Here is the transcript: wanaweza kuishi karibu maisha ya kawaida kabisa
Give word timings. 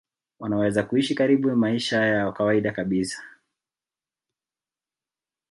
wanaweza 0.39 0.83
kuishi 0.83 1.15
karibu 1.15 1.55
maisha 1.55 2.05
ya 2.05 2.31
kawaida 2.31 2.71
kabisa 2.71 3.23